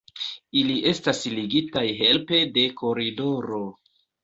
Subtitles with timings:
[0.61, 3.63] Ili estas ligitaj helpe de koridoro.